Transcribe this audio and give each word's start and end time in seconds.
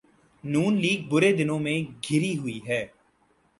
نون 0.43 0.73
league 0.81 1.07
برے 1.09 1.31
دنوں 1.37 1.59
میں 1.59 1.77
گھری 2.09 2.37
ہوئی 2.37 2.59
ہے۔ 2.67 2.85